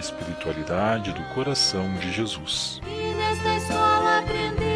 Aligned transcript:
espiritualidade 0.00 1.12
do 1.12 1.22
coração 1.34 1.92
de 1.94 2.10
Jesus. 2.10 2.80
E 2.86 3.14
nesta 3.14 3.54
escola 3.56 4.18
aprender 4.18 4.69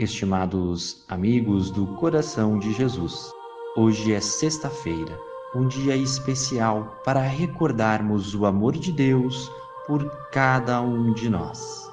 Estimados 0.00 1.04
amigos 1.10 1.70
do 1.70 1.86
coração 1.86 2.58
de 2.58 2.72
Jesus, 2.72 3.30
hoje 3.76 4.14
é 4.14 4.18
sexta-feira, 4.18 5.14
um 5.54 5.68
dia 5.68 5.94
especial 5.94 6.98
para 7.04 7.20
recordarmos 7.20 8.34
o 8.34 8.46
amor 8.46 8.78
de 8.78 8.92
Deus 8.92 9.52
por 9.86 10.10
cada 10.32 10.80
um 10.80 11.12
de 11.12 11.28
nós. 11.28 11.86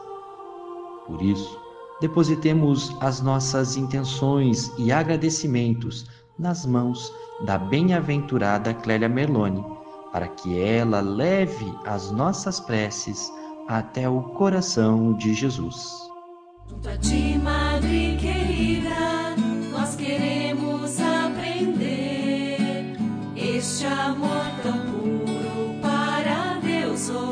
Por 1.05 1.21
isso, 1.21 1.59
depositemos 1.99 2.95
as 3.01 3.19
nossas 3.19 3.75
intenções 3.75 4.71
e 4.77 4.89
agradecimentos 4.89 6.05
nas 6.39 6.65
mãos 6.65 7.13
da 7.41 7.57
bem-aventurada 7.57 8.73
Clélia 8.73 9.09
Merloni, 9.09 9.65
para 10.13 10.29
que 10.29 10.57
ela 10.57 11.01
leve 11.01 11.77
as 11.83 12.09
nossas 12.09 12.57
preces 12.57 13.29
até 13.67 14.07
o 14.07 14.21
coração 14.21 15.11
de 15.11 15.33
Jesus. 15.33 16.07
Para 26.97 27.26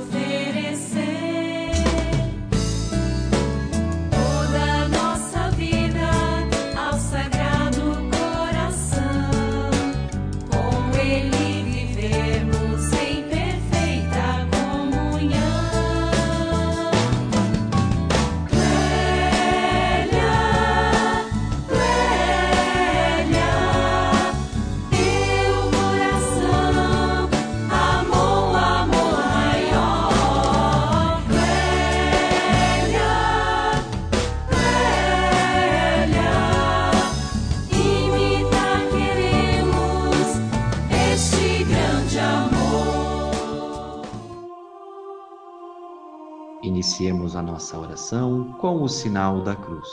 Iniciemos 46.66 47.36
a 47.36 47.44
nossa 47.44 47.78
oração 47.78 48.52
com 48.54 48.82
o 48.82 48.90
sinal 48.90 49.40
da 49.42 49.56
cruz. 49.56 49.88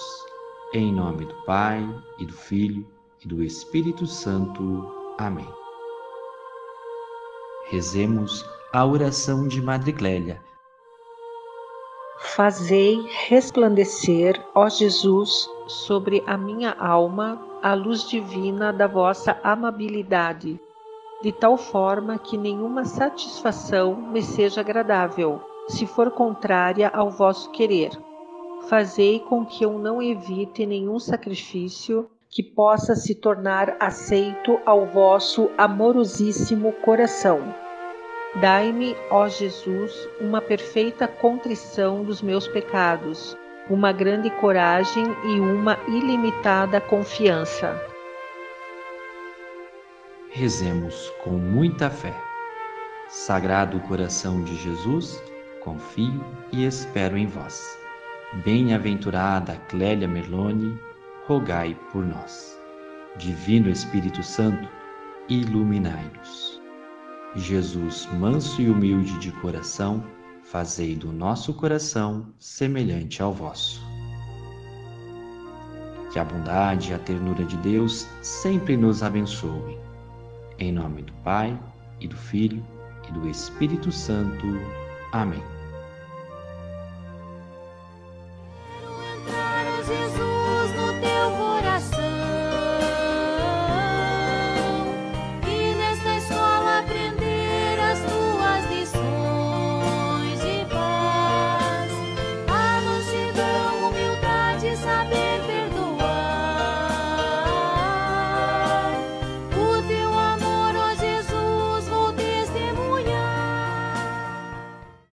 Em 0.72 0.90
nome 0.90 1.26
do 1.26 1.34
Pai, 1.44 1.86
e 2.18 2.24
do 2.24 2.32
Filho, 2.32 2.86
e 3.22 3.28
do 3.28 3.42
Espírito 3.42 4.06
Santo. 4.06 4.90
Amém. 5.18 5.46
Rezemos 7.66 8.42
a 8.72 8.86
oração 8.86 9.46
de 9.46 9.60
Madre 9.60 9.92
Clélia. 9.92 10.40
Fazei 12.20 13.06
resplandecer, 13.28 14.42
ó 14.54 14.66
Jesus, 14.70 15.46
sobre 15.66 16.24
a 16.26 16.38
minha 16.38 16.72
alma 16.78 17.38
a 17.62 17.74
luz 17.74 18.08
divina 18.08 18.72
da 18.72 18.86
vossa 18.86 19.38
amabilidade, 19.44 20.58
de 21.22 21.32
tal 21.32 21.58
forma 21.58 22.16
que 22.18 22.38
nenhuma 22.38 22.86
satisfação 22.86 23.94
me 23.94 24.22
seja 24.22 24.62
agradável, 24.62 25.51
se 25.68 25.86
for 25.86 26.10
contrária 26.10 26.88
ao 26.88 27.10
vosso 27.10 27.50
querer. 27.50 27.90
Fazei 28.68 29.20
com 29.20 29.44
que 29.44 29.64
eu 29.64 29.78
não 29.78 30.00
evite 30.00 30.64
nenhum 30.64 30.98
sacrifício 30.98 32.08
que 32.30 32.42
possa 32.42 32.94
se 32.94 33.14
tornar 33.14 33.76
aceito 33.78 34.58
ao 34.64 34.86
vosso 34.86 35.50
amorosíssimo 35.58 36.72
coração. 36.72 37.54
Dai-me, 38.40 38.96
ó 39.10 39.28
Jesus, 39.28 40.08
uma 40.18 40.40
perfeita 40.40 41.06
contrição 41.06 42.02
dos 42.02 42.22
meus 42.22 42.48
pecados, 42.48 43.36
uma 43.68 43.92
grande 43.92 44.30
coragem 44.30 45.04
e 45.24 45.38
uma 45.38 45.78
ilimitada 45.86 46.80
confiança. 46.80 47.78
Rezemos 50.30 51.10
com 51.22 51.32
muita 51.32 51.90
fé. 51.90 52.14
Sagrado 53.10 53.78
coração 53.80 54.42
de 54.42 54.54
Jesus, 54.56 55.22
confio 55.64 56.24
e 56.52 56.64
espero 56.64 57.16
em 57.16 57.26
vós. 57.26 57.78
Bem-aventurada 58.44 59.56
Clélia 59.68 60.08
Merloni, 60.08 60.78
rogai 61.26 61.76
por 61.92 62.04
nós. 62.04 62.58
Divino 63.16 63.68
Espírito 63.68 64.22
Santo, 64.22 64.68
iluminai-nos. 65.28 66.60
Jesus, 67.34 68.08
manso 68.18 68.60
e 68.60 68.68
humilde 68.68 69.18
de 69.18 69.30
coração, 69.32 70.02
fazei 70.42 70.94
do 70.94 71.12
nosso 71.12 71.54
coração 71.54 72.26
semelhante 72.38 73.22
ao 73.22 73.32
vosso. 73.32 73.82
Que 76.12 76.18
a 76.18 76.24
bondade 76.24 76.90
e 76.90 76.94
a 76.94 76.98
ternura 76.98 77.44
de 77.44 77.56
Deus 77.58 78.06
sempre 78.20 78.76
nos 78.76 79.02
abençoem. 79.02 79.78
Em 80.58 80.72
nome 80.72 81.02
do 81.02 81.12
Pai, 81.24 81.58
e 82.00 82.08
do 82.08 82.16
Filho, 82.16 82.64
e 83.08 83.12
do 83.12 83.28
Espírito 83.28 83.90
Santo. 83.90 84.46
Amém. 85.12 85.51